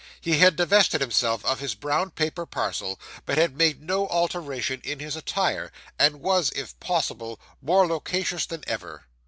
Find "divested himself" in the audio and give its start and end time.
0.55-1.45